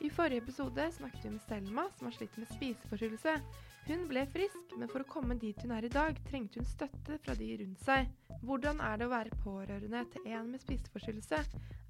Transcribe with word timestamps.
I 0.00 0.10
forrige 0.10 0.38
episode 0.38 0.92
snakket 0.92 1.24
vi 1.24 1.30
med 1.30 1.40
Selma, 1.42 1.84
som 1.96 2.06
har 2.06 2.12
slitt 2.14 2.36
med 2.38 2.48
spiseforstyrrelse. 2.52 3.32
Hun 3.88 4.04
ble 4.06 4.22
frisk, 4.30 4.76
men 4.78 4.90
for 4.92 5.02
å 5.02 5.08
komme 5.10 5.34
dit 5.42 5.58
hun 5.64 5.72
er 5.74 5.88
i 5.88 5.90
dag, 5.90 6.20
trengte 6.28 6.60
hun 6.60 6.68
støtte 6.68 7.16
fra 7.24 7.34
de 7.34 7.48
rundt 7.58 7.82
seg. 7.82 8.06
Hvordan 8.46 8.78
er 8.84 9.00
det 9.00 9.08
å 9.08 9.12
være 9.14 9.40
pårørende 9.42 10.04
til 10.12 10.30
en 10.30 10.52
med 10.52 10.62
spiseforstyrrelse? 10.62 11.42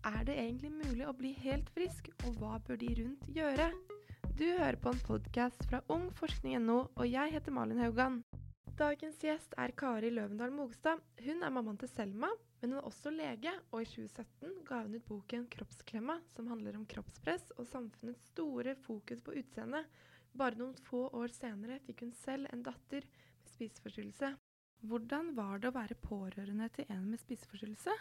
Er 0.09 0.19
det 0.25 0.39
egentlig 0.41 0.73
mulig 0.73 1.05
å 1.05 1.17
bli 1.21 1.35
helt 1.43 1.69
frisk, 1.77 2.09
og 2.25 2.41
hva 2.41 2.57
bør 2.65 2.81
de 2.81 2.95
rundt 3.03 3.29
gjøre? 3.37 3.69
Du 4.39 4.47
hører 4.47 4.81
på 4.81 4.95
en 4.95 5.05
podkast 5.05 5.69
fra 5.69 5.83
ungforskning.no, 5.93 6.81
og 6.97 7.07
jeg 7.11 7.37
heter 7.37 7.53
Malin 7.53 7.85
Haugan. 7.85 8.23
Dagens 8.79 9.21
gjest 9.21 9.59
er 9.59 9.77
Kari 9.77 10.15
Løvendal 10.15 10.55
Mogstad. 10.55 11.03
Hun 11.27 11.43
er 11.43 11.53
mammaen 11.53 11.81
til 11.83 11.91
Selma, 11.93 12.33
men 12.61 12.73
hun 12.73 12.81
er 12.81 12.89
også 12.89 13.13
lege, 13.15 13.53
og 13.71 13.83
i 13.83 13.89
2017 13.89 14.65
ga 14.67 14.83
hun 14.83 14.97
ut 14.99 15.07
boken 15.07 15.47
'Kroppsklemma', 15.53 16.19
som 16.35 16.51
handler 16.51 16.77
om 16.77 16.87
kroppspress 16.87 17.53
og 17.57 17.67
samfunnets 17.71 18.27
store 18.33 18.75
fokus 18.83 19.23
på 19.23 19.37
utseende. 19.39 19.85
Bare 20.35 20.59
noen 20.59 20.75
få 20.89 21.07
år 21.15 21.33
senere 21.35 21.79
fikk 21.87 22.05
hun 22.07 22.13
selv 22.13 22.51
en 22.53 22.63
datter 22.67 23.07
med 23.07 23.55
spiseforstyrrelse. 23.55 24.35
Hvordan 24.87 25.33
var 25.35 25.59
det 25.59 25.71
å 25.71 25.75
være 25.75 25.99
pårørende 26.03 26.69
til 26.75 26.87
en 26.95 27.09
med 27.11 27.23
spiseforstyrrelse? 27.23 27.95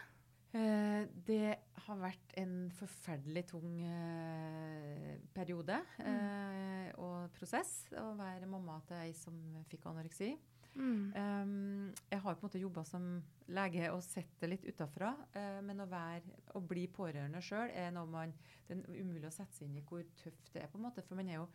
Eh, 0.56 1.02
det 1.28 1.56
har 1.84 1.98
vært 2.00 2.36
en 2.40 2.70
forferdelig 2.72 3.42
tung 3.50 3.82
eh, 3.84 5.18
periode 5.34 5.76
eh, 6.00 6.88
og 6.96 7.28
prosess 7.36 7.90
å 8.00 8.14
være 8.16 8.48
mamma 8.48 8.78
til 8.88 8.96
ei 9.02 9.12
som 9.16 9.36
fikk 9.68 9.90
anoreksi. 9.90 10.30
Mm. 10.74 11.12
Um, 11.14 11.94
jeg 12.10 12.20
har 12.22 12.36
på 12.36 12.42
en 12.42 12.46
måte 12.46 12.60
jobba 12.62 12.84
som 12.86 13.06
lege 13.50 13.88
og 13.90 14.02
sett 14.04 14.36
det 14.40 14.50
litt 14.52 14.66
utafra. 14.68 15.14
Uh, 15.34 15.58
men 15.66 15.82
å, 15.82 15.88
være, 15.90 16.36
å 16.58 16.62
bli 16.62 16.86
pårørende 16.92 17.42
sjøl 17.44 17.72
er 17.72 17.90
noe 17.94 18.06
man 18.10 18.34
Det 18.68 18.76
er 18.76 19.00
umulig 19.00 19.26
å 19.30 19.34
sette 19.34 19.56
seg 19.56 19.68
inn 19.68 19.80
i 19.80 19.86
hvor 19.88 20.04
tøft 20.20 20.52
det 20.54 20.62
er, 20.62 20.70
på 20.70 20.78
en 20.78 20.86
måte. 20.88 21.04
For 21.06 21.18
man 21.18 21.30
er 21.32 21.40
jo 21.40 21.48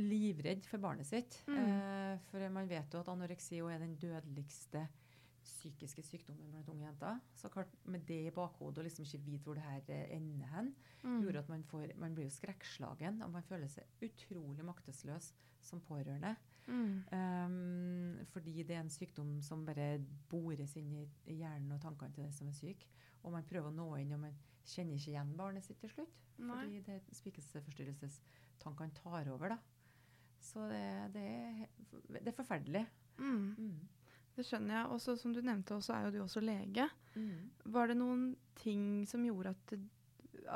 livredd 0.00 0.66
for 0.66 0.82
barnet 0.82 1.06
sitt. 1.06 1.40
Mm. 1.46 1.56
Uh, 1.62 2.14
for 2.30 2.50
man 2.52 2.68
vet 2.70 2.94
jo 2.94 3.00
at 3.00 3.10
anoreksi 3.12 3.62
er 3.62 3.82
den 3.82 3.96
dødeligste 4.02 4.86
psykiske 5.44 6.02
sykdommen 6.04 6.50
blant 6.50 6.68
unge 6.72 6.86
jenter. 6.86 7.18
Så 7.36 7.50
klart, 7.52 7.72
med 7.84 8.06
det 8.08 8.20
i 8.28 8.34
bakhodet 8.34 8.80
og 8.80 8.86
liksom 8.88 9.04
ikke 9.04 9.24
vite 9.26 9.44
hvor 9.44 9.58
det 9.58 9.66
her 9.66 9.90
eh, 9.92 10.16
ender 10.16 10.50
hen, 10.54 10.74
Mm. 11.04 11.18
gjorde 11.20 11.38
at 11.42 11.48
man, 11.52 11.62
får, 11.68 11.90
man 12.00 12.14
blir 12.16 12.24
jo 12.24 12.32
skrekkslagen 12.32 13.18
og 13.26 13.32
man 13.34 13.42
føler 13.44 13.68
seg 13.68 13.84
utrolig 14.06 14.64
maktesløs 14.64 15.34
som 15.60 15.82
pårørende. 15.84 16.30
Mm. 16.66 17.02
Um, 17.12 17.83
fordi 18.34 18.64
det 18.66 18.76
er 18.76 18.82
en 18.82 18.92
sykdom 18.92 19.36
som 19.46 19.62
bare 19.66 20.00
bores 20.30 20.74
inn 20.80 20.90
i, 20.98 21.06
hjernen 21.30 21.76
og 21.76 21.82
tankene 21.82 22.14
til 22.14 22.26
den 22.26 22.34
som 22.34 22.50
er 22.50 22.56
syk. 22.58 22.84
Og 23.22 23.32
man 23.32 23.46
prøver 23.48 23.70
å 23.70 23.74
nå 23.74 23.86
inn, 24.00 24.12
og 24.16 24.24
man 24.26 24.36
kjenner 24.66 24.98
ikke 24.98 25.12
igjen 25.12 25.34
barnet 25.38 25.66
sitt 25.66 25.78
til 25.82 25.92
slutt. 25.92 26.20
Nei. 26.42 26.58
Fordi 26.58 26.80
det 26.88 26.98
spiseforstyrrelsestankene 27.14 28.98
tar 28.98 29.30
over, 29.32 29.54
da. 29.54 29.60
Så 30.44 30.66
det, 30.68 30.84
det, 31.14 31.24
er, 31.24 31.68
det 32.18 32.26
er 32.32 32.36
forferdelig. 32.36 32.84
Mm. 33.16 33.54
Mm. 33.54 34.10
Det 34.34 34.44
skjønner 34.44 34.80
jeg. 34.80 34.90
Og 34.90 35.20
som 35.22 35.34
du 35.34 35.40
nevnte, 35.40 35.78
så 35.84 35.94
er 35.96 36.08
jo 36.08 36.14
du 36.16 36.20
også 36.24 36.42
lege. 36.42 36.88
Mm. 37.14 37.50
Var 37.76 37.90
det 37.90 37.98
noen 38.00 38.26
ting 38.58 39.04
som 39.08 39.24
gjorde 39.24 39.54
at, 39.54 39.74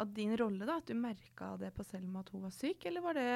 at 0.03 0.13
din 0.17 0.35
rolle, 0.41 0.67
da, 0.67 0.81
at 0.83 0.91
du 0.91 0.99
merka 0.99 1.55
det 1.61 1.73
på 1.77 1.87
Selma 1.87 2.25
at 2.25 2.35
hun 2.35 2.45
var 2.49 2.55
syk, 2.55 2.89
eller 2.91 3.05
var 3.05 3.19
det 3.19 3.31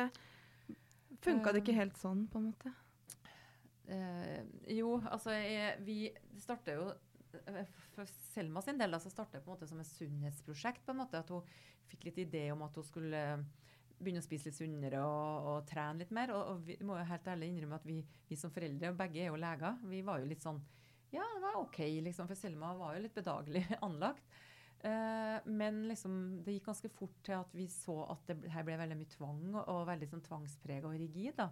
Funka 1.23 1.53
det 1.55 1.61
ikke 1.63 1.77
helt 1.77 1.99
sånn, 2.01 2.25
på 2.27 2.41
en 2.41 2.49
måte? 2.49 2.73
Eh, 3.91 4.43
jo, 4.77 4.97
altså 5.11 5.35
jeg, 5.35 5.81
vi 5.83 5.97
starter 6.39 6.79
jo 6.79 6.85
eh, 7.51 7.65
For 7.97 8.07
Selma 8.31 8.63
sin 8.63 8.79
del 8.79 8.95
da, 8.95 9.01
så 9.03 9.11
startet 9.11 9.43
på 9.43 9.51
en 9.51 9.57
måte 9.57 9.69
som 9.71 9.81
et 9.83 9.91
sunnhetsprosjekt. 9.91 10.85
på 10.87 10.95
en 10.95 11.03
måte, 11.03 11.19
At 11.19 11.33
hun 11.35 11.43
fikk 11.91 12.07
litt 12.09 12.23
idé 12.29 12.47
om 12.55 12.63
at 12.67 12.79
hun 12.79 12.87
skulle 12.87 13.23
begynne 14.03 14.23
å 14.23 14.25
spise 14.25 14.51
litt 14.51 14.59
sunnere 14.59 15.03
og, 15.07 15.49
og 15.51 15.67
trene 15.69 16.03
litt 16.03 16.15
mer. 16.15 16.33
Og, 16.35 16.55
og 16.55 16.63
vi 16.67 16.79
må 16.87 16.99
jo 16.99 17.09
helt 17.11 17.29
ærlig 17.35 17.51
innrømme 17.53 17.81
at 17.81 17.89
vi, 17.89 17.99
vi 18.29 18.39
som 18.39 18.55
foreldre, 18.55 18.95
begge 18.99 19.25
er 19.25 19.31
jo 19.31 19.43
leger, 19.43 19.83
vi 19.91 20.01
var 20.07 20.23
jo 20.23 20.31
litt 20.31 20.47
sånn 20.47 20.63
Ja, 21.13 21.27
det 21.35 21.43
var 21.45 21.61
OK, 21.61 21.83
liksom. 22.07 22.31
For 22.31 22.39
Selma 22.39 22.73
var 22.79 22.97
jo 22.97 23.05
litt 23.05 23.19
bedagelig 23.19 23.67
anlagt. 23.87 24.25
Eh, 24.83 25.37
men 25.47 25.85
liksom, 25.91 26.43
det 26.43 26.57
gikk 26.57 26.71
ganske 26.71 26.91
fort 26.91 27.21
til 27.27 27.37
at 27.39 27.53
vi 27.55 27.69
så 27.71 28.01
at 28.11 28.33
det 28.33 28.51
her 28.51 28.65
ble 28.67 28.79
veldig 28.81 28.99
mye 28.99 29.13
tvang, 29.13 29.45
og, 29.53 29.63
og 29.71 29.87
veldig 29.93 30.09
sånn 30.11 30.25
tvangsprega 30.27 30.91
og 30.91 30.99
rigid. 30.99 31.37
da. 31.39 31.51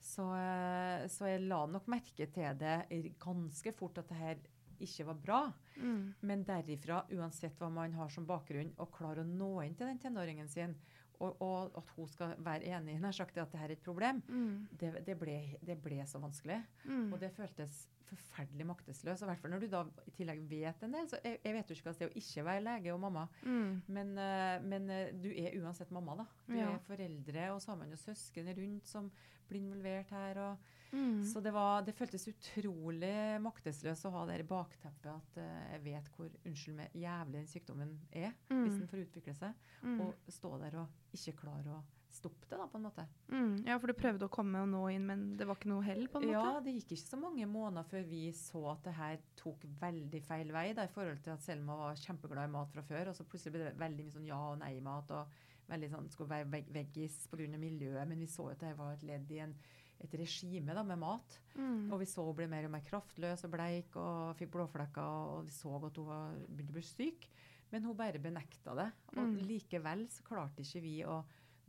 Så, 0.00 0.24
eh, 0.36 1.06
så 1.12 1.28
jeg 1.28 1.42
la 1.44 1.66
nok 1.68 1.86
merke 1.92 2.26
til 2.32 2.56
det 2.60 2.76
ganske 3.20 3.72
fort 3.76 3.98
at 4.00 4.08
det 4.08 4.16
her 4.16 4.38
ikke 4.80 5.04
var 5.10 5.18
bra. 5.20 5.40
Mm. 5.76 6.14
Men 6.24 6.44
derifra, 6.48 7.02
uansett 7.12 7.58
hva 7.60 7.68
man 7.72 7.92
har 7.98 8.08
som 8.08 8.24
bakgrunn, 8.28 8.72
å 8.80 8.86
klare 8.88 9.20
å 9.20 9.28
nå 9.28 9.50
inn 9.66 9.74
til 9.76 9.90
den 9.90 10.00
tenåringen 10.00 10.48
sin, 10.48 10.72
og, 11.20 11.36
og 11.44 11.74
at 11.76 11.90
hun 11.98 12.08
skal 12.08 12.32
være 12.40 12.64
enig 12.72 12.94
nær 13.02 13.12
sagt 13.12 13.36
at 13.36 13.52
det 13.52 13.60
her 13.60 13.68
er 13.68 13.76
et 13.76 13.84
problem, 13.84 14.22
Mm. 14.28 14.68
det, 14.80 14.94
det, 15.04 15.18
ble, 15.20 15.34
det 15.60 15.76
ble 15.84 16.00
så 16.08 16.18
vanskelig. 16.22 16.62
Mm. 16.86 17.12
Og 17.12 17.20
det 17.20 17.28
føltes 17.36 17.82
forferdelig 18.10 18.66
maktesløs. 18.66 19.22
Og 19.22 19.26
i 19.26 19.30
hvert 19.30 19.40
fall 19.44 19.50
når 19.54 19.60
du 19.60 19.68
da 19.72 19.82
i 20.06 20.14
tillegg 20.18 20.42
vet 20.50 20.82
en 20.86 20.92
del. 20.98 21.08
Så 21.08 21.20
jeg, 21.24 21.40
jeg 21.44 21.54
vet 21.54 21.70
jo 21.70 21.74
ikke 21.78 21.88
hva 21.88 21.94
det 21.98 22.06
er 22.06 22.12
å 22.12 22.20
ikke 22.22 22.44
være 22.50 22.64
lege 22.66 22.94
og 22.94 23.00
mamma. 23.00 23.26
Mm. 23.46 23.82
Men, 23.88 24.12
eh, 24.18 24.60
men 24.74 24.90
eh, 24.90 25.12
du 25.14 25.30
er 25.32 25.56
uansett 25.62 25.90
mamma, 25.94 26.16
da. 26.22 26.26
Du 26.46 26.56
Ja. 26.58 26.72
er 26.74 26.84
foreldre, 26.86 27.50
og 27.54 27.60
så 27.62 27.72
har 27.74 27.80
man 27.84 27.90
jo 27.90 27.96
søsken 27.96 28.52
rundt 28.56 28.86
som 28.86 29.10
blir 29.48 29.60
involvert 29.64 30.10
her. 30.10 30.38
Og, 30.50 30.58
Mm. 30.90 31.20
Så 31.22 31.38
det, 31.40 31.52
var, 31.54 31.84
det 31.86 31.92
føltes 31.94 32.24
utrolig 32.26 33.38
maktesløst 33.40 34.08
å 34.08 34.10
ha 34.10 34.24
det 34.26 34.40
bakteppet 34.48 35.06
at 35.12 35.36
eh, 35.38 35.68
jeg 35.76 35.82
vet 35.84 36.08
hvor 36.16 36.32
unnskyld 36.48 36.74
meg, 36.80 36.96
jævlig 36.98 37.36
den 37.38 37.46
sykdommen 37.46 37.92
er, 38.10 38.32
Mm. 38.50 38.64
hvis 38.64 38.78
den 38.80 38.88
får 38.90 39.04
utvikle 39.04 39.34
seg. 39.38 39.54
Mm. 39.84 40.00
Og 40.00 40.14
stå 40.34 40.50
der 40.58 40.76
og 40.80 40.88
ikke 41.14 41.36
klare 41.44 41.76
å 41.76 41.82
stoppe 42.12 42.46
det, 42.50 42.58
da, 42.58 42.66
på 42.66 42.76
en 42.78 42.84
måte. 42.88 43.04
Mm. 43.30 43.52
Ja, 43.66 43.76
for 43.78 43.86
du 43.90 43.94
prøvde 43.94 44.26
å 44.26 44.32
komme 44.32 44.60
og 44.64 44.68
nå 44.68 44.82
inn, 44.94 45.04
men 45.06 45.36
det 45.38 45.46
var 45.48 45.56
ikke 45.58 45.70
noe 45.70 45.84
hell, 45.86 46.06
på 46.10 46.18
en 46.20 46.26
måte? 46.28 46.32
Ja, 46.36 46.60
det 46.64 46.74
gikk 46.74 46.92
ikke 46.96 47.08
så 47.08 47.20
mange 47.20 47.46
måneder 47.46 47.86
før 47.90 48.02
vi 48.08 48.22
så 48.36 48.62
at 48.72 48.82
det 48.88 48.94
her 48.98 49.18
tok 49.36 49.64
veldig 49.80 50.22
feil 50.26 50.50
vei, 50.52 50.72
da, 50.74 50.84
i 50.88 50.92
forhold 50.94 51.22
til 51.24 51.32
at 51.36 51.42
Selma 51.44 51.76
var 51.76 51.94
kjempeglad 52.02 52.48
i 52.50 52.52
mat 52.52 52.72
fra 52.74 52.82
før, 52.82 53.08
og 53.12 53.16
så 53.16 53.24
plutselig 53.24 53.52
ble 53.56 53.68
det 53.70 53.78
veldig 53.78 54.04
mye 54.08 54.16
sånn 54.18 54.26
ja- 54.30 54.40
og 54.52 54.58
nei-mat, 54.62 55.10
og 55.10 55.26
veldig 55.70 55.90
sånn, 55.92 56.08
skulle 56.10 56.32
være 56.34 56.50
veg 56.50 56.72
veggis 56.74 57.20
pga. 57.30 57.46
miljøet, 57.58 58.08
men 58.08 58.18
vi 58.18 58.26
så 58.26 58.48
jo 58.48 58.50
at 58.56 58.58
det 58.64 58.76
var 58.76 58.92
et 58.96 59.02
ledd 59.06 59.30
i 59.30 59.38
en, 59.44 59.54
et 60.02 60.14
regime 60.18 60.74
da, 60.74 60.82
med 60.82 60.98
mat. 60.98 61.38
Mm. 61.54 61.92
Og 61.92 62.00
vi 62.00 62.06
så 62.06 62.24
hun 62.24 62.34
ble 62.34 62.46
mer 62.48 62.64
og 62.64 62.72
mer 62.72 62.80
kraftløs 62.88 63.44
og 63.44 63.50
bleik 63.52 63.94
og 64.00 64.34
fikk 64.38 64.50
blåflekker, 64.50 65.02
og 65.36 65.44
vi 65.46 65.50
så 65.54 65.76
at 65.86 65.96
hun 66.00 66.06
var, 66.08 66.34
begynte 66.48 66.72
å 66.72 66.78
bli 66.80 66.82
syk. 66.82 67.28
Men 67.70 67.84
hun 67.86 67.94
bare 67.94 68.18
benekta 68.18 68.74
det. 68.74 68.88
Og 69.14 69.20
Mm. 69.28 69.36
likevel 69.46 70.08
så 70.10 70.24
klarte 70.26 70.64
ikke 70.64 70.80
vi 70.82 71.04
å 71.04 71.20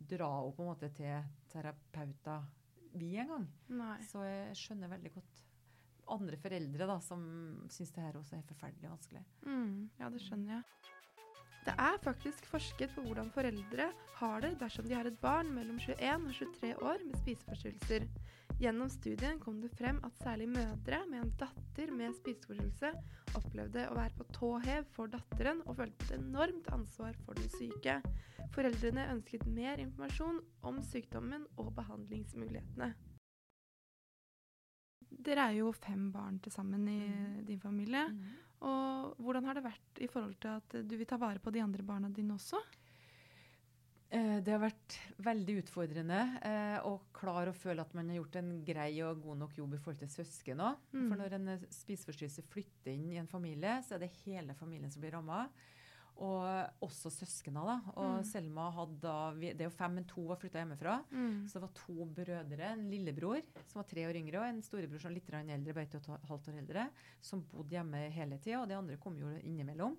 dra 0.09 0.29
henne 0.39 0.55
på 0.57 0.65
en 0.65 0.71
måte 0.71 0.89
til 0.95 1.29
terapeuter, 1.51 2.49
vi 2.99 3.13
engang. 3.21 3.47
Så 4.07 4.23
jeg 4.27 4.57
skjønner 4.59 4.91
veldig 4.91 5.13
godt 5.15 5.43
andre 6.11 6.39
foreldre 6.41 6.87
da, 6.89 6.97
som 7.03 7.21
syns 7.71 7.93
det 7.95 8.03
her 8.03 8.17
også 8.19 8.39
er 8.39 8.47
forferdelig 8.49 8.89
vanskelig. 8.91 9.21
Mm. 9.47 9.89
Ja, 9.99 10.09
det 10.11 10.23
skjønner 10.23 10.57
jeg. 10.57 10.99
Det 11.61 11.73
er 11.77 11.97
faktisk 12.01 12.45
forsket 12.49 12.93
på 12.95 13.03
hvordan 13.05 13.29
foreldre 13.35 13.91
har 14.17 14.41
det 14.41 14.55
dersom 14.59 14.87
de 14.87 14.95
har 14.97 15.05
et 15.05 15.19
barn 15.21 15.51
mellom 15.53 15.77
21 15.77 16.25
og 16.25 16.33
23 16.33 16.71
år 16.81 17.03
med 17.05 17.19
spiseforstyrrelser. 17.21 18.07
Gjennom 18.61 18.89
studien 18.93 19.37
kom 19.41 19.59
det 19.61 19.69
frem 19.77 19.99
at 20.05 20.17
særlig 20.23 20.47
mødre 20.49 21.03
med 21.09 21.19
en 21.21 21.33
datter 21.39 21.93
med 21.93 22.17
spiseforstyrrelse 22.17 22.91
opplevde 23.37 23.85
å 23.89 23.95
være 23.97 24.17
på 24.17 24.27
tå 24.33 24.49
hev 24.65 24.89
for 24.95 25.13
datteren 25.13 25.61
og 25.67 25.77
følte 25.77 26.07
et 26.07 26.17
enormt 26.17 26.67
ansvar 26.73 27.15
for 27.25 27.37
den 27.37 27.49
syke. 27.53 27.99
Foreldrene 28.57 29.07
ønsket 29.13 29.45
mer 29.47 29.81
informasjon 29.85 30.41
om 30.67 30.81
sykdommen 30.83 31.45
og 31.61 31.71
behandlingsmulighetene. 31.77 32.91
Dere 35.21 35.49
er 35.51 35.59
jo 35.59 35.71
fem 35.77 36.09
barn 36.11 36.39
til 36.41 36.51
sammen 36.51 36.87
i 36.87 36.99
Mhm. 37.07 37.45
din 37.45 37.59
familie. 37.59 38.05
Og 38.67 39.17
hvordan 39.21 39.47
har 39.49 39.57
det 39.57 39.65
vært 39.65 40.03
i 40.03 40.09
forhold 40.11 40.37
til 40.41 40.53
at 40.59 40.77
du 40.85 40.95
vil 40.97 41.09
ta 41.09 41.17
vare 41.21 41.41
på 41.41 41.53
de 41.53 41.63
andre 41.63 41.85
barna 41.85 42.11
dine 42.13 42.35
også? 42.37 42.59
Eh, 44.11 44.37
Det 44.43 44.51
har 44.51 44.59
vært 44.59 44.97
veldig 45.23 45.55
utfordrende 45.61 46.19
eh, 46.43 46.77
å 46.83 46.97
klare 47.15 47.53
å 47.53 47.55
føle 47.55 47.83
at 47.83 47.93
man 47.95 48.09
har 48.11 48.19
gjort 48.19 48.39
en 48.41 48.49
grei 48.67 48.91
og 49.07 49.21
god 49.23 49.39
nok 49.45 49.59
jobb 49.61 49.75
i 49.77 49.79
forhold 49.79 50.01
til 50.03 50.11
søsken 50.11 50.63
òg. 50.67 50.81
Mm. 50.91 51.05
For 51.05 51.21
når 51.21 51.35
en 51.37 51.51
eh, 51.53 51.67
spiseforstyrrelse 51.71 52.43
flytter 52.51 52.91
inn 52.91 53.07
i 53.13 53.21
en 53.21 53.31
familie, 53.31 53.77
så 53.87 53.95
er 53.95 54.03
det 54.03 54.11
hele 54.25 54.57
familien 54.59 54.91
som 54.91 55.03
blir 55.03 55.15
ramma. 55.15 55.45
Og 56.17 56.85
også 56.85 57.09
søskena, 57.09 57.63
da. 57.65 57.75
Og 57.95 58.19
Mm. 58.19 58.23
Selma 58.23 58.69
hadde 58.71 58.99
da 59.01 59.31
Det 59.39 59.61
er 59.61 59.69
jo 59.69 59.69
fem, 59.69 59.91
men 59.93 60.03
to 60.05 60.21
var 60.27 60.35
flytta 60.35 60.59
hjemmefra. 60.59 61.03
Mm. 61.11 61.47
Så 61.47 61.53
det 61.53 61.61
var 61.61 61.73
to 61.73 62.05
brødre, 62.05 62.71
en 62.73 62.89
lillebror 62.91 63.41
som 63.67 63.81
var 63.81 63.87
tre 63.89 64.05
år 64.07 64.15
yngre, 64.15 64.39
og 64.39 64.45
en 64.49 64.61
storebror 64.61 64.99
som 64.99 65.09
var 65.09 65.15
litt 65.15 65.29
eldre, 65.33 65.73
bare 65.73 65.83
et 65.83 66.27
halvt 66.29 66.47
år 66.49 66.57
eldre, 66.59 66.89
som 67.21 67.41
bodde 67.41 67.71
hjemme 67.71 68.09
hele 68.11 68.37
tida, 68.37 68.61
og 68.61 68.67
de 68.67 68.75
andre 68.75 68.97
kom 68.97 69.17
jo 69.17 69.27
innimellom. 69.43 69.97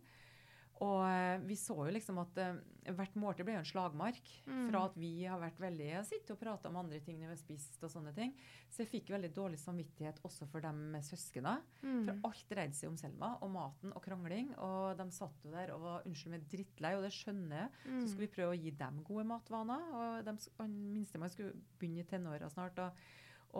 Og 0.83 0.99
eh, 1.07 1.39
vi 1.47 1.55
så 1.55 1.77
jo 1.79 1.93
liksom 1.95 2.17
at 2.19 2.39
uh, 2.43 2.57
hvert 2.97 3.15
måltid 3.21 3.47
ble 3.47 3.55
jo 3.55 3.61
en 3.63 3.69
slagmark. 3.69 4.31
Mm. 4.49 4.65
Fra 4.71 4.81
at 4.89 4.97
vi 4.99 5.11
har 5.31 5.39
vært 5.39 5.61
veldig 5.63 5.85
Jeg 5.87 6.07
sitter 6.09 6.35
og 6.35 6.41
prater 6.41 6.73
om 6.73 6.79
andre 6.81 6.99
ting 7.05 7.21
når 7.21 7.29
vi 7.29 7.35
har 7.37 7.41
spist 7.43 7.85
og 7.87 7.93
sånne 7.93 8.11
ting. 8.17 8.33
Så 8.73 8.83
jeg 8.83 8.91
fikk 8.91 9.13
veldig 9.15 9.31
dårlig 9.37 9.61
samvittighet 9.63 10.19
også 10.27 10.49
for 10.51 10.65
dem 10.65 10.81
med 10.97 11.07
søskena. 11.07 11.53
Mm. 11.85 12.01
For 12.09 12.27
alt 12.31 12.49
dreide 12.51 12.75
seg 12.75 12.91
om 12.91 12.97
Selma 12.99 13.29
og 13.45 13.53
maten 13.55 13.95
og 13.95 14.03
krangling. 14.03 14.51
Og 14.59 14.97
de 14.99 15.07
satt 15.15 15.47
jo 15.47 15.53
der 15.55 15.71
og 15.77 15.85
var 15.87 16.09
unnskyld 16.11 16.35
meg 16.35 16.49
drittlei, 16.51 16.95
og 16.99 17.07
det 17.07 17.13
skjønner 17.15 17.61
jeg. 17.63 17.71
Så 17.85 17.93
Mm. 17.93 18.09
skulle 18.09 18.27
vi 18.27 18.35
prøve 18.35 18.57
å 18.57 18.61
gi 18.65 18.75
dem 18.83 19.03
gode 19.07 19.25
matvaner. 19.31 19.87
Og 20.01 20.25
de, 20.27 20.35
han 20.59 20.75
minstemann 20.97 21.31
skulle 21.31 21.55
begynne 21.79 22.03
i 22.03 22.09
tenåra 22.11 22.51
snart. 22.51 22.83
Og, 22.83 23.07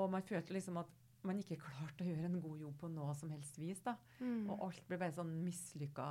og 0.01 0.11
man 0.11 0.27
følte 0.27 0.57
liksom 0.59 0.83
at 0.83 0.91
man 1.23 1.39
ikke 1.39 1.55
klarte 1.63 2.03
å 2.03 2.09
gjøre 2.09 2.27
en 2.27 2.41
god 2.43 2.59
jobb 2.65 2.79
på 2.81 2.89
noe 2.91 3.13
som 3.15 3.31
helst 3.31 3.55
vis. 3.63 3.79
da. 3.87 3.93
Mm. 4.19 4.49
Og 4.51 4.65
alt 4.67 4.83
ble 4.89 4.99
bare 4.99 5.15
sånn 5.15 5.31
mislykka 5.45 6.07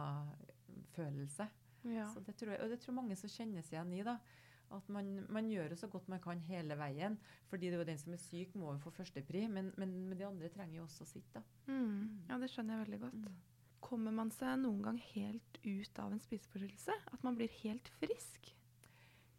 følelse. 0.95 1.47
Ja. 1.83 2.05
Så 2.13 2.21
det 2.25 2.35
tror 2.37 2.53
jeg, 2.53 2.61
og 2.61 2.69
det 2.69 2.79
tror 2.81 2.97
mange 2.97 3.17
som 3.17 3.31
kjenner 3.31 3.65
seg 3.65 3.77
igjen 3.77 3.93
i. 3.97 4.03
da. 4.05 4.17
At 4.71 4.87
man, 4.89 5.09
man 5.29 5.49
gjør 5.51 5.73
det 5.73 5.79
så 5.81 5.89
godt 5.91 6.07
man 6.07 6.21
kan 6.23 6.39
hele 6.47 6.77
veien. 6.79 7.17
fordi 7.49 7.67
det 7.67 7.75
er 7.75 7.81
jo 7.83 7.89
den 7.89 7.99
som 7.99 8.13
er 8.13 8.21
syk, 8.23 8.55
må 8.55 8.71
jo 8.71 8.83
få 8.85 8.93
førstepri. 8.95 9.47
Men, 9.47 9.73
men, 9.77 9.95
men 10.07 10.17
de 10.17 10.27
andre 10.27 10.49
trenger 10.49 10.77
jo 10.77 10.83
også 10.87 11.05
sitt. 11.05 11.33
da. 11.33 11.43
Mm. 11.67 12.27
ja, 12.29 12.37
det 12.37 12.51
skjønner 12.51 12.77
jeg 12.77 12.85
veldig 12.85 13.01
godt. 13.05 13.27
Kommer 13.81 14.13
man 14.15 14.31
seg 14.31 14.59
noen 14.61 14.81
gang 14.85 15.01
helt 15.11 15.59
ut 15.65 15.99
av 15.99 16.13
en 16.13 16.21
spiseforstyrrelse? 16.21 16.95
At 17.11 17.23
man 17.25 17.35
blir 17.35 17.51
helt 17.63 17.89
frisk? 17.99 18.53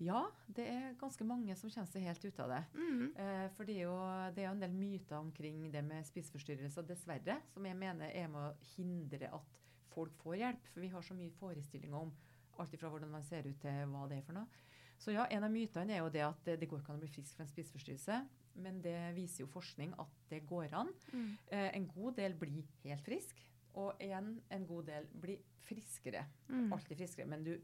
Ja, 0.02 0.24
det 0.50 0.64
er 0.66 0.96
ganske 0.98 1.24
mange 1.24 1.54
som 1.58 1.70
kommer 1.70 1.90
seg 1.92 2.06
helt 2.08 2.24
ut 2.26 2.40
av 2.42 2.50
det. 2.50 2.62
Mm. 2.74 3.02
Eh, 3.22 3.44
for 3.54 3.68
det 3.68 3.76
er, 3.76 3.84
jo, 3.86 3.96
det 4.34 4.42
er 4.42 4.48
jo 4.48 4.54
en 4.56 4.64
del 4.64 4.74
myter 4.74 5.18
omkring 5.20 5.68
det 5.72 5.82
med 5.86 6.08
spiseforstyrrelser, 6.08 6.86
dessverre, 6.88 7.38
som 7.54 7.66
jeg 7.68 7.78
mener 7.78 8.10
er 8.10 8.30
med 8.32 8.48
å 8.48 8.70
hindre 8.74 9.30
at 9.38 9.61
folk 9.94 10.14
får 10.22 10.38
hjelp. 10.40 10.68
For 10.72 10.84
vi 10.84 10.92
har 10.92 11.06
så 11.06 11.16
mye 11.18 11.34
forestillinger 11.38 11.98
om 11.98 12.12
alt 12.60 12.74
ifra 12.76 12.90
hvordan 12.92 13.12
man 13.12 13.24
ser 13.26 13.48
ut 13.48 13.58
til 13.62 13.88
hva 13.92 14.06
det 14.10 14.20
er 14.20 14.26
for 14.26 14.36
noe. 14.36 14.62
Så 15.02 15.14
ja, 15.14 15.24
en 15.34 15.42
av 15.42 15.50
mytene 15.50 15.96
er 15.96 16.02
jo 16.04 16.12
det 16.14 16.22
at 16.22 16.44
det, 16.46 16.60
det 16.60 16.68
går 16.70 16.82
ikke 16.82 16.92
an 16.94 17.00
å 17.00 17.02
bli 17.02 17.10
frisk 17.10 17.34
fra 17.34 17.46
en 17.46 17.50
spiseforstyrrelse. 17.50 18.18
Men 18.62 18.82
det 18.84 18.98
viser 19.16 19.42
jo 19.42 19.50
forskning 19.50 19.94
at 19.98 20.18
det 20.30 20.44
går 20.46 20.74
an. 20.78 20.92
Mm. 21.10 21.30
Eh, 21.48 21.70
en 21.78 21.88
god 21.90 22.18
del 22.20 22.36
blir 22.38 22.68
helt 22.84 23.02
frisk, 23.06 23.40
og 23.80 23.96
igjen 24.04 24.34
en 24.52 24.66
god 24.68 24.90
del 24.92 25.08
blir 25.24 25.40
friskere. 25.64 26.26
Mm. 26.52 26.68
Alltid 26.76 27.00
friskere. 27.00 27.26
Men 27.32 27.46
du 27.46 27.56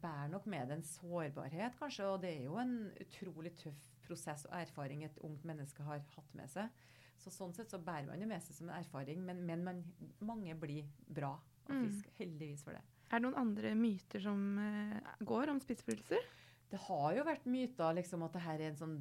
bærer 0.00 0.32
nok 0.32 0.48
med 0.50 0.72
en 0.72 0.82
sårbarhet, 0.82 1.76
kanskje. 1.78 2.08
Og 2.08 2.22
det 2.24 2.32
er 2.32 2.48
jo 2.48 2.58
en 2.58 2.78
utrolig 3.04 3.54
tøff 3.60 3.90
prosess 4.04 4.44
og 4.50 4.56
erfaring 4.58 5.04
et 5.04 5.22
ungt 5.24 5.46
menneske 5.48 5.84
har 5.86 6.02
hatt 6.16 6.36
med 6.36 6.50
seg. 6.52 6.84
Så 7.20 7.32
sånn 7.32 7.54
sett 7.56 7.72
så 7.72 7.80
bærer 7.80 8.10
man 8.10 8.20
jo 8.20 8.28
med 8.28 8.42
seg 8.44 8.56
som 8.56 8.68
en 8.68 8.76
erfaring, 8.76 9.22
men, 9.24 9.40
men 9.48 9.62
man, 9.64 9.82
mange 10.20 10.56
blir 10.60 10.88
bra 11.06 11.36
og 11.68 11.74
Mm. 11.74 12.02
Heldigvis 12.18 12.62
for 12.64 12.72
det. 12.72 12.82
Er 13.10 13.18
det 13.20 13.22
noen 13.22 13.36
andre 13.40 13.74
myter 13.74 14.20
som 14.22 14.58
eh, 14.58 15.00
går 15.24 15.48
om 15.50 15.60
spiseforstyrrelser? 15.60 16.24
Det 16.70 16.80
har 16.88 17.14
jo 17.14 17.24
vært 17.24 17.44
myter 17.46 17.94
liksom, 17.94 18.22
at 18.24 18.32
det 18.32 18.42
her 18.42 18.60
er 18.60 18.70
en 18.72 18.76
sånn 18.80 18.96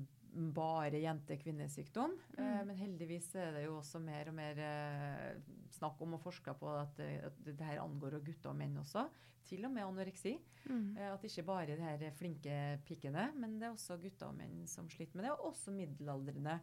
bare 0.53 0.97
jente-kvinnesykdom. 1.01 2.13
Eh, 2.37 2.43
Mm. 2.61 2.67
men 2.67 2.75
heldigvis 2.77 3.35
er 3.35 3.51
det 3.53 3.65
jo 3.65 3.77
også 3.79 3.99
mer 4.01 4.27
og 4.29 4.33
mer 4.35 4.57
eh, 4.59 5.35
snakk 5.71 6.01
om 6.01 6.13
og 6.15 6.21
forska 6.21 6.53
på 6.57 6.67
at, 6.81 6.95
det, 6.97 7.23
at 7.25 7.43
det 7.45 7.59
her 7.65 7.79
angår 7.83 8.19
gutter 8.23 8.49
og 8.49 8.55
menn 8.57 8.77
også. 8.77 9.07
Til 9.45 9.65
og 9.65 9.71
med 9.73 9.83
anoreksi. 9.83 10.37
Mm. 10.69 10.97
Eh, 10.97 11.13
at 11.13 11.21
ikke 11.23 11.43
bare 11.45 11.75
de 11.75 11.81
her 11.81 12.11
flinke 12.15 12.79
pikkene, 12.85 13.31
men 13.35 13.59
det 13.59 13.67
er 13.67 13.73
også 13.75 13.97
gutter 14.01 14.27
og 14.27 14.35
menn 14.37 14.65
som 14.67 14.87
sliter 14.89 15.15
med 15.19 15.25
det. 15.25 15.31
Og 15.31 15.51
også 15.53 15.71
middelaldrende 15.75 16.59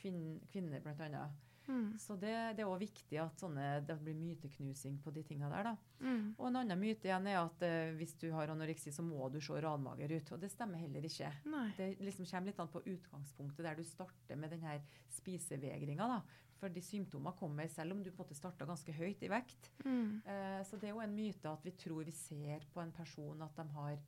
kvinn, 0.00 0.40
kvinner, 0.50 0.80
blant 0.80 1.00
annet. 1.00 1.30
Mm. 1.66 1.98
Så 1.98 2.16
det, 2.20 2.32
det 2.56 2.62
er 2.64 2.70
òg 2.70 2.78
viktig 2.80 3.18
at 3.22 3.42
sånne, 3.42 3.66
det 3.86 3.96
blir 4.00 4.16
myteknusing 4.18 5.00
på 5.02 5.12
de 5.14 5.24
tinga 5.26 5.50
der. 5.52 5.70
da. 5.70 5.74
Mm. 6.00 6.24
Og 6.36 6.48
en 6.48 6.60
annen 6.62 6.80
myte 6.80 7.08
igjen 7.08 7.28
er 7.30 7.40
at 7.40 7.66
eh, 7.66 7.92
hvis 7.98 8.16
du 8.22 8.28
har 8.34 8.52
anoreksi, 8.52 8.92
så 8.94 9.04
må 9.06 9.28
du 9.32 9.40
se 9.44 9.60
ranmager 9.62 10.16
ut. 10.16 10.32
Og 10.36 10.42
det 10.42 10.52
stemmer 10.54 10.82
heller 10.82 11.06
ikke. 11.08 11.30
Nei. 11.50 11.68
Det 11.78 11.92
liksom 12.06 12.28
kommer 12.30 12.50
litt 12.50 12.62
an 12.62 12.72
på 12.72 12.84
utgangspunktet 12.84 13.66
der 13.66 13.78
du 13.78 13.86
starter 13.86 14.40
med 14.40 14.54
den 14.54 14.66
her 14.66 14.82
spisevegringa. 15.18 16.10
da. 16.16 16.20
Fordi 16.56 16.80
symptomer 16.80 17.36
kommer 17.36 17.68
selv 17.68 17.92
om 17.92 18.02
du 18.02 18.10
på 18.10 18.22
en 18.22 18.24
måte 18.24 18.38
starta 18.38 18.66
ganske 18.68 18.92
høyt 18.96 19.24
i 19.26 19.32
vekt. 19.32 19.72
Mm. 19.84 20.22
Eh, 20.24 20.60
så 20.64 20.78
det 20.80 20.88
er 20.90 20.94
jo 20.94 21.02
en 21.04 21.16
myte 21.16 21.50
at 21.50 21.64
vi 21.66 21.74
tror 21.76 22.06
vi 22.06 22.14
ser 22.16 22.64
på 22.72 22.80
en 22.80 22.94
person 22.96 23.42
at 23.44 23.58
de 23.58 23.66
har, 23.74 23.98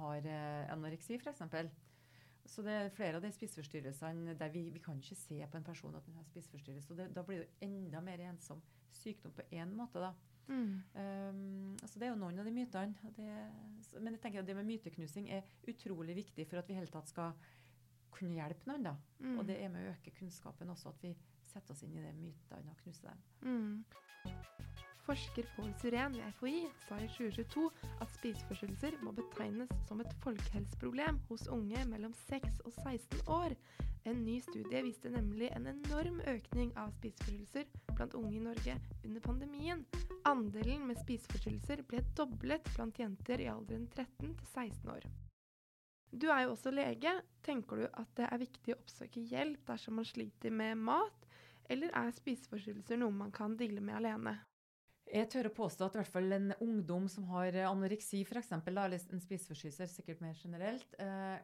har 0.00 0.30
eh, 0.32 0.72
anoreksi, 0.74 1.20
f.eks. 1.20 1.44
Så 2.44 2.62
det 2.62 2.74
er 2.76 2.92
flere 2.92 3.18
av 3.18 3.24
de 3.24 3.30
spiseforstyrrelsene 3.32 4.34
der 4.38 4.52
vi, 4.52 4.66
vi 4.70 4.82
kan 4.84 4.98
ikke 5.00 5.16
se 5.16 5.38
på 5.48 5.58
en 5.58 5.64
person 5.64 5.94
at 5.96 6.04
den 6.06 6.18
har 6.18 6.26
spiseforstyrrelse. 6.28 6.92
Og 6.92 7.00
det, 7.00 7.08
da 7.16 7.24
blir 7.24 7.42
det 7.42 7.64
enda 7.64 8.02
mer 8.04 8.20
ensom 8.28 8.60
sykdom 8.92 9.32
på 9.32 9.46
én 9.56 9.72
måte, 9.74 10.02
da. 10.02 10.12
Mm. 10.48 10.82
Um, 10.94 11.76
så 11.88 11.98
det 11.98 12.06
er 12.06 12.12
jo 12.12 12.20
noen 12.20 12.38
av 12.38 12.44
de 12.44 12.52
mytene. 12.52 13.12
Det, 13.16 13.28
men 13.96 14.12
jeg 14.12 14.22
tenker 14.22 14.42
at 14.42 14.48
det 14.48 14.56
med 14.58 14.68
myteknusing 14.68 15.30
er 15.32 15.48
utrolig 15.70 16.18
viktig 16.20 16.46
for 16.50 16.60
at 16.60 16.68
vi 16.68 16.76
i 16.76 16.78
hele 16.82 16.92
tatt 16.92 17.08
skal 17.08 17.32
kunne 18.14 18.36
hjelpe 18.36 18.68
noen. 18.70 18.90
da. 18.90 18.96
Mm. 19.20 19.38
Og 19.38 19.48
det 19.48 19.58
er 19.62 19.72
med 19.72 19.88
å 19.88 19.94
øke 19.96 20.14
kunnskapen 20.18 20.70
også, 20.74 20.92
at 20.92 21.02
vi 21.06 21.14
setter 21.48 21.74
oss 21.74 21.84
inn 21.86 21.96
i 21.96 22.04
de 22.04 22.12
mytene 22.18 22.76
og 22.76 22.84
knuser 22.84 23.10
dem. 23.10 23.26
Mm. 23.48 24.73
Forsker 25.04 25.44
Pål 25.56 25.72
Syren 25.80 26.14
ved 26.16 26.32
FHI 26.38 26.60
sa 26.88 26.96
i 26.96 27.08
2022 27.12 27.64
at 28.00 28.12
spiseforstyrrelser 28.14 28.94
må 29.04 29.12
betegnes 29.12 29.72
som 29.84 30.00
et 30.00 30.14
folkehelseproblem 30.24 31.18
hos 31.28 31.44
unge 31.52 31.82
mellom 31.90 32.14
6 32.22 32.62
og 32.64 32.72
16 32.72 33.20
år. 33.28 33.52
En 34.08 34.22
ny 34.24 34.38
studie 34.46 34.80
viste 34.86 35.12
nemlig 35.12 35.50
en 35.52 35.68
enorm 35.74 36.22
økning 36.32 36.72
av 36.80 36.94
spiseforstyrrelser 36.96 37.68
blant 37.90 38.16
unge 38.16 38.38
i 38.38 38.44
Norge 38.46 38.78
under 39.04 39.26
pandemien. 39.26 39.84
Andelen 40.24 40.86
med 40.88 40.96
spiseforstyrrelser 41.02 41.84
ble 41.88 42.00
doblet 42.16 42.72
blant 42.72 43.02
jenter 43.04 43.44
i 43.44 43.50
alderen 43.52 43.84
13 43.92 44.32
til 44.40 44.50
16 44.54 44.94
år. 44.94 45.04
Du 46.16 46.30
er 46.30 46.46
jo 46.46 46.54
også 46.54 46.72
lege. 46.72 47.12
Tenker 47.44 47.82
du 47.82 47.86
at 47.90 48.16
det 48.16 48.30
er 48.30 48.40
viktig 48.40 48.72
å 48.72 48.80
oppsøke 48.80 49.28
hjelp 49.28 49.68
dersom 49.68 50.00
man 50.00 50.08
sliter 50.08 50.54
med 50.64 50.80
mat, 50.80 51.28
eller 51.68 51.92
er 51.92 52.16
spiseforstyrrelser 52.16 53.04
noe 53.04 53.12
man 53.12 53.36
kan 53.36 53.60
deale 53.60 53.84
med 53.84 54.00
alene? 54.00 54.36
Jeg 55.12 55.28
tør 55.32 55.50
å 55.50 55.56
påstå 55.56 55.86
at 55.86 55.96
i 55.96 56.00
hvert 56.00 56.14
fall 56.14 56.36
en 56.36 56.54
ungdom 56.64 57.08
som 57.12 57.26
har 57.34 57.52
eh, 57.52 57.68
anoreksi, 57.68 58.22
f.eks., 58.24 58.52
eller 58.56 58.96
en 58.96 59.22
spiseforstyrrelse, 59.22 59.90
sikkert 59.92 60.24
mer 60.24 60.38
generelt 60.40 60.96
eh, 61.02 61.36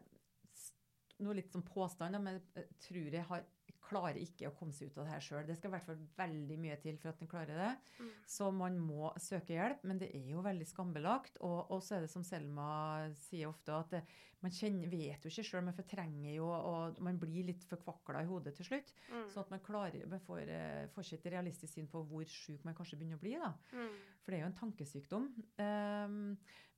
Noe 1.21 1.37
litt 1.37 1.53
som 1.53 1.61
påstand, 1.61 2.17
men 2.25 2.39
jeg 2.57 2.69
tror 2.81 3.11
jeg 3.13 3.27
har 3.29 3.43
klarer 3.91 4.21
ikke 4.21 4.51
å 4.51 4.55
komme 4.57 4.75
seg 4.75 4.91
ut 4.91 4.99
av 5.01 5.07
det 5.07 5.15
her 5.15 5.25
sjøl. 5.25 5.45
Det 5.47 5.57
skal 5.59 5.71
i 5.71 5.75
hvert 5.75 5.87
fall 5.89 6.01
veldig 6.19 6.59
mye 6.63 6.77
til 6.83 6.99
for 7.01 7.13
at 7.13 7.23
en 7.23 7.31
klarer 7.31 7.59
det. 7.59 7.71
Mm. 7.99 8.11
Så 8.35 8.51
man 8.55 8.79
må 8.83 9.11
søke 9.21 9.57
hjelp, 9.57 9.85
men 9.89 10.01
det 10.03 10.11
er 10.17 10.29
jo 10.31 10.45
veldig 10.47 10.69
skambelagt. 10.69 11.41
Og, 11.47 11.59
og 11.75 11.83
så 11.85 11.97
er 11.97 12.07
det 12.07 12.13
som 12.13 12.27
Selma 12.27 12.71
sier 13.25 13.51
ofte, 13.51 13.75
at 13.77 13.97
det, 13.97 14.05
man 14.41 14.55
kjenner, 14.57 14.89
vet 14.89 15.25
jo 15.25 15.31
ikke 15.33 15.45
sjøl, 15.45 15.65
man 15.67 15.77
fortrenger 15.77 16.33
jo, 16.33 16.47
og 16.49 17.01
man 17.05 17.19
blir 17.21 17.51
litt 17.51 17.67
forkvakla 17.69 18.23
i 18.25 18.29
hodet 18.29 18.55
til 18.57 18.71
slutt. 18.71 18.95
Mm. 19.11 19.27
Sånn 19.29 19.45
at 19.45 19.53
man 19.53 19.63
klarer, 19.65 20.07
man 20.09 20.23
får, 20.25 20.41
eh, 20.55 20.87
får 20.95 21.13
et 21.19 21.29
realistisk 21.35 21.75
syn 21.75 21.91
på 21.93 22.03
hvor 22.09 22.25
sjuk 22.25 22.65
man 22.65 22.77
kanskje 22.79 22.97
begynner 23.01 23.21
å 23.21 23.25
bli. 23.25 23.37
da. 23.41 23.53
Mm. 23.77 24.01
For 24.21 24.33
det 24.33 24.39
er 24.39 24.45
jo 24.45 24.51
en 24.51 24.59
tankesykdom. 24.61 25.29
Um, 25.61 26.19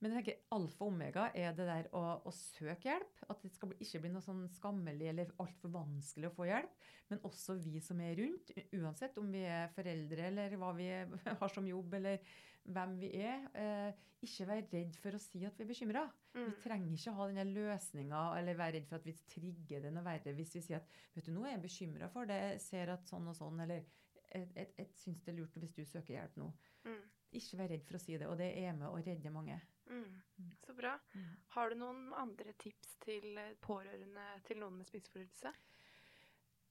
men 0.02 0.10
jeg 0.10 0.16
tenker 0.16 0.38
alfa 0.56 0.82
og 0.82 0.90
omega 0.90 1.28
er 1.38 1.54
det 1.54 1.66
der 1.68 1.88
å, 1.94 2.02
å 2.26 2.34
søke 2.34 2.90
hjelp. 2.90 3.24
At 3.30 3.42
det 3.44 3.52
skal 3.54 3.70
bli, 3.70 3.78
ikke 3.84 4.02
bli 4.02 4.10
noe 4.14 4.24
sånn 4.24 4.48
skammelig 4.56 5.12
eller 5.12 5.34
altfor 5.42 5.70
vanskelig 5.76 6.32
å 6.32 6.34
få 6.34 6.48
hjelp. 6.50 6.88
Men 7.12 7.22
også 7.28 7.60
vi 7.62 7.82
som 7.84 8.00
er 8.02 8.16
rundt, 8.18 8.50
uansett 8.74 9.18
om 9.22 9.30
vi 9.30 9.44
er 9.46 9.70
foreldre 9.76 10.30
eller 10.32 10.58
hva 10.58 10.72
vi 10.74 10.88
har 11.42 11.54
som 11.54 11.68
jobb 11.70 11.94
eller 12.00 12.18
hvem 12.68 12.98
vi 13.00 13.10
er. 13.22 13.46
Eh, 13.54 13.92
ikke 14.22 14.46
være 14.46 14.66
redd 14.70 14.96
for 15.02 15.16
å 15.16 15.20
si 15.20 15.40
at 15.44 15.56
vi 15.58 15.64
er 15.64 15.68
bekymra. 15.72 16.02
Vi 16.32 16.40
Mm. 16.42 16.52
trenger 16.62 16.92
ikke 16.94 17.14
ha 17.14 17.26
denne 17.26 17.44
løsninga 17.54 18.20
eller 18.38 18.54
være 18.54 18.72
redd 18.76 18.86
for 18.88 18.96
at 18.96 19.04
vi 19.04 19.12
trigger 19.28 19.82
det 19.82 19.92
noe 19.92 20.04
verre 20.04 20.32
hvis 20.34 20.54
vi 20.54 20.60
sier 20.62 20.76
at 20.76 20.86
vet 21.14 21.24
du, 21.26 21.32
nå 21.32 21.44
er 21.44 21.56
jeg 21.56 21.62
bekymra 21.62 22.08
for 22.08 22.24
det, 22.26 22.38
jeg 22.52 22.60
ser 22.60 22.88
at 22.94 23.04
sånn 23.04 23.26
og 23.28 23.34
sånn, 23.36 23.60
eller 23.60 23.82
jeg, 24.32 24.88
syns 24.94 25.20
det 25.24 25.34
er 25.34 25.38
lurt 25.40 25.58
hvis 25.58 25.74
du 25.74 25.84
søker 25.84 26.14
hjelp 26.14 26.36
nå. 26.36 26.52
Mm. 26.84 27.02
Ikke 27.32 27.56
vær 27.58 27.68
redd 27.68 27.84
for 27.84 27.96
å 27.96 28.00
si 28.00 28.16
det, 28.16 28.26
og 28.28 28.38
det 28.38 28.56
er 28.62 28.72
med 28.72 28.88
å 28.88 29.02
redde 29.04 29.30
mange. 29.32 29.60
Mm. 29.90 30.22
Så 30.64 30.74
bra. 30.76 30.98
Mm. 31.14 31.36
Har 31.48 31.68
du 31.68 31.74
noen 31.76 32.12
andre 32.14 32.52
tips 32.62 32.96
til 33.00 33.36
pårørende 33.60 34.24
til 34.44 34.56
noen 34.62 34.78
med 34.78 34.86
spiseforstyrrelse? 34.86 35.52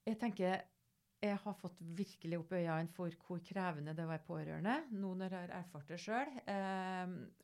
Jeg 0.08 0.18
tenker 0.20 0.64
jeg 1.22 1.38
har 1.44 1.58
fått 1.60 1.78
virkelig 1.98 2.40
opp 2.42 2.54
øynene 2.58 2.90
for 2.96 3.14
hvor 3.28 3.42
krevende 3.46 3.94
det 3.98 4.08
var 4.10 4.24
pårørende, 4.26 4.78
nå 4.98 5.14
når 5.20 5.36
jeg 5.36 5.46
har 5.46 5.56
erfart 5.62 5.92
det 5.92 6.00
sjøl. 6.02 6.32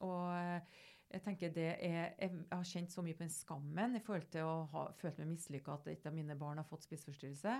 og 0.06 0.62
jeg 1.08 1.24
tenker 1.24 1.54
det 1.56 1.68
er, 1.86 2.16
jeg 2.20 2.32
har 2.52 2.66
kjent 2.68 2.92
så 2.92 3.04
mye 3.06 3.16
på 3.16 3.24
den 3.24 3.32
skammen 3.32 3.96
i 3.96 4.02
forhold 4.04 4.28
til 4.34 4.44
å 4.44 4.66
ha 4.74 4.88
følt 5.00 5.22
meg 5.22 5.30
mislykka 5.32 5.78
at 5.78 5.88
et 5.94 6.10
av 6.10 6.16
mine 6.16 6.36
barn 6.40 6.60
har 6.60 6.68
fått 6.68 6.84
spiseforstyrrelse. 6.84 7.54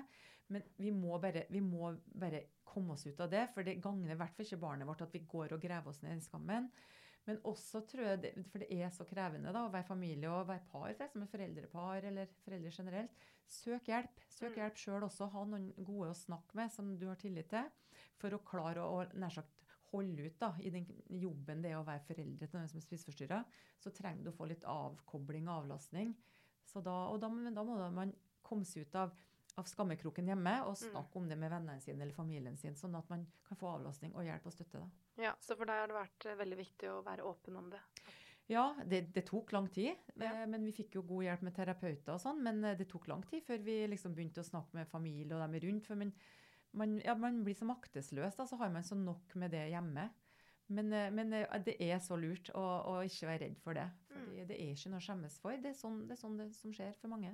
Men 0.52 0.66
vi 0.80 0.92
må, 0.96 1.16
bare, 1.22 1.46
vi 1.52 1.62
må 1.64 1.94
bare 2.12 2.44
komme 2.68 2.96
oss 2.96 3.06
ut 3.08 3.20
av 3.24 3.32
det, 3.32 3.46
for 3.54 3.68
det 3.68 3.80
gagner 3.84 4.16
i 4.16 4.20
hvert 4.20 4.36
fall 4.36 4.48
ikke 4.48 4.62
barnet 4.62 4.90
vårt 4.90 5.06
at 5.06 5.16
vi 5.16 5.24
går 5.28 5.56
og 5.56 5.64
graver 5.64 5.94
oss 5.94 6.02
ned 6.04 6.12
i 6.12 6.18
den 6.18 6.26
skammen. 6.26 6.70
Men 7.28 7.42
også 7.44 7.82
tror 7.90 8.06
jeg, 8.08 8.22
det, 8.24 8.32
for 8.48 8.64
det 8.64 8.70
er 8.72 8.92
så 8.96 9.04
krevende 9.08 9.52
da, 9.52 9.66
å 9.68 9.72
være 9.74 9.90
familie 9.90 10.32
og 10.32 10.48
være 10.48 10.64
par, 10.72 10.94
for 10.96 11.12
som 11.12 11.26
er 11.26 11.32
foreldrepar 11.32 12.08
eller 12.08 12.32
foreldre 12.46 12.72
generelt. 12.72 13.26
Søk 13.52 13.90
hjelp. 13.92 14.22
Søk 14.32 14.54
Mm. 14.54 14.60
hjelp 14.62 14.80
sjøl 14.80 15.04
også. 15.08 15.28
Ha 15.34 15.44
noen 15.46 15.68
gode 15.78 16.14
å 16.14 16.18
snakke 16.18 16.56
med 16.56 16.72
som 16.72 16.96
du 16.98 17.08
har 17.08 17.20
tillit 17.20 17.50
til, 17.52 17.68
for 18.18 18.32
å 18.32 18.44
klare 18.48 18.84
å, 18.84 19.04
å 19.04 19.20
nær 19.20 19.36
sagt 19.36 19.58
holde 19.92 20.28
ut 20.28 20.40
da, 20.40 20.54
i 20.60 20.72
den 20.72 20.88
jobben 21.20 21.62
det 21.64 21.72
er 21.72 21.80
å 21.80 21.86
være 21.88 22.04
foreldre 22.08 22.48
til 22.48 22.60
noen 22.60 22.72
som 22.72 22.80
er 22.80 22.86
spiseforstyrra, 22.86 23.44
så 23.80 23.94
trenger 23.96 24.26
du 24.26 24.32
å 24.34 24.36
få 24.36 24.48
litt 24.50 24.66
avkobling 24.68 25.48
og 25.48 25.64
avlastning. 25.64 26.16
Så 26.68 26.84
da, 26.84 26.96
og 27.12 27.22
da, 27.24 27.30
men 27.32 27.56
da 27.56 27.64
må 27.64 27.78
man 27.96 28.12
komme 28.44 28.68
seg 28.68 28.88
ut 28.88 28.98
av, 29.00 29.16
av 29.58 29.66
skammekroken 29.66 30.28
hjemme 30.30 30.54
og 30.68 30.76
snakke 30.78 31.18
om 31.18 31.28
det 31.30 31.38
med 31.40 31.50
vennene 31.52 31.82
sine 31.82 32.04
eller 32.06 32.14
familien 32.14 32.58
sin, 32.58 32.76
sånn 32.78 32.96
at 33.00 33.08
man 33.10 33.24
kan 33.48 33.58
få 33.58 33.72
avlastning 33.78 34.14
og 34.16 34.26
hjelp 34.28 34.46
og 34.46 34.54
støtte. 34.54 34.82
da. 34.84 35.24
Ja, 35.24 35.34
Så 35.42 35.58
for 35.58 35.66
deg 35.66 35.80
har 35.82 35.90
det 35.90 35.98
vært 35.98 36.26
eh, 36.30 36.38
veldig 36.38 36.58
viktig 36.60 36.92
å 36.94 37.02
være 37.06 37.26
åpen 37.26 37.58
om 37.58 37.70
det? 37.74 37.82
Ja, 38.48 38.68
det, 38.86 39.02
det 39.16 39.26
tok 39.28 39.52
lang 39.52 39.68
tid. 39.74 39.98
Ja. 40.16 40.30
eh, 40.44 40.46
Men 40.48 40.64
vi 40.64 40.72
fikk 40.78 40.96
jo 41.00 41.02
god 41.10 41.26
hjelp 41.26 41.42
med 41.48 41.56
terapeuter 41.58 42.14
og 42.14 42.22
sånn. 42.22 42.44
Men 42.46 42.62
eh, 42.64 42.78
det 42.80 42.88
tok 42.92 43.08
lang 43.10 43.26
tid 43.28 43.44
før 43.44 43.58
vi 43.66 43.80
liksom 43.90 44.14
begynte 44.16 44.44
å 44.46 44.48
snakke 44.48 44.78
med 44.78 44.88
familie 44.88 45.34
og 45.36 45.42
dem 45.44 45.58
rundt. 45.66 45.88
For 45.90 46.00
man, 46.00 46.14
man, 46.78 46.96
ja, 47.04 47.16
man 47.18 47.42
blir 47.44 47.58
så 47.58 47.66
maktesløs, 47.68 48.38
da, 48.38 48.46
så 48.46 48.60
har 48.62 48.70
man 48.70 48.86
så 48.86 48.96
nok 48.96 49.34
med 49.42 49.52
det 49.58 49.66
hjemme. 49.74 50.10
Men, 50.70 50.92
men 51.16 51.30
det 51.64 51.78
er 51.80 51.96
så 52.04 52.18
lurt 52.20 52.50
å, 52.52 52.62
å 52.92 52.96
ikke 53.08 53.30
være 53.30 53.46
redd 53.46 53.60
for 53.64 53.78
det. 53.78 53.86
Fordi 54.12 54.44
det 54.50 54.58
er 54.60 54.74
ikke 54.74 54.90
noe 54.92 55.00
å 55.00 55.06
skjemmes 55.06 55.38
for. 55.40 55.56
Det 55.64 55.70
er 55.72 55.78
sånn 55.80 56.02
det, 56.10 56.18
er 56.18 56.20
sånn 56.20 56.36
det 56.42 56.48
som 56.58 56.74
skjer 56.76 56.92
for 57.00 57.08
mange. 57.14 57.32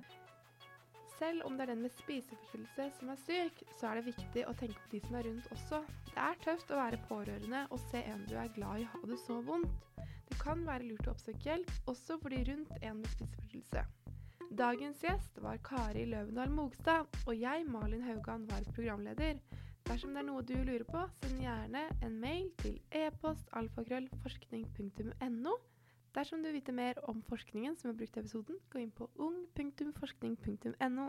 Selv 1.18 1.44
om 1.46 1.54
det 1.56 1.64
er 1.64 1.70
den 1.74 1.82
med 1.84 1.92
spiseforstyrrelse 1.94 2.88
som 2.98 3.10
er 3.12 3.18
syk, 3.22 3.60
så 3.78 3.90
er 3.90 4.00
det 4.00 4.08
viktig 4.08 4.42
å 4.50 4.54
tenke 4.58 4.82
på 4.82 4.90
de 4.94 5.00
som 5.04 5.18
er 5.18 5.28
rundt 5.28 5.50
også. 5.54 5.82
Det 6.10 6.18
er 6.18 6.40
tøft 6.42 6.72
å 6.74 6.78
være 6.80 7.02
pårørende 7.06 7.60
og 7.70 7.82
se 7.88 8.02
en 8.10 8.24
du 8.26 8.34
er 8.40 8.50
glad 8.56 8.82
i 8.82 8.88
ha 8.90 9.02
det 9.10 9.18
så 9.22 9.38
vondt. 9.46 9.84
Det 10.28 10.38
kan 10.40 10.64
være 10.66 10.88
lurt 10.88 11.06
å 11.06 11.12
oppsøke 11.14 11.46
hjelp, 11.46 11.70
også 11.90 12.18
for 12.22 12.34
de 12.34 12.40
rundt 12.48 12.72
en 12.80 12.98
med 13.02 13.12
spiseforstyrrelse. 13.12 13.84
Dagens 14.54 15.02
gjest 15.02 15.38
var 15.42 15.58
Kari 15.66 16.04
Løvendal 16.06 16.50
Mogstad, 16.54 17.06
og 17.26 17.34
jeg, 17.34 17.64
Malin 17.66 18.02
Haugan, 18.06 18.44
var 18.50 18.66
programleder. 18.74 19.38
Dersom 19.88 20.14
det 20.14 20.22
er 20.22 20.28
noe 20.28 20.42
du 20.46 20.54
lurer 20.56 20.84
på, 20.88 21.00
send 21.20 21.42
gjerne 21.42 21.82
en 22.06 22.18
mail 22.22 22.50
til 22.62 22.78
e-post 22.94 23.50
alfakrøllforskning.no. 23.58 25.54
Dersom 26.14 26.42
du 26.42 26.48
vil 26.48 26.60
vite 26.60 26.72
mer 26.72 27.00
om 27.10 27.22
forskningen 27.26 27.76
som 27.76 27.90
er 27.90 27.96
brukt 27.98 28.16
i 28.16 28.20
episoden, 28.22 28.58
gå 28.70 28.78
inn 28.78 28.92
på 28.94 29.08
ung.forskning.no. 29.18 31.08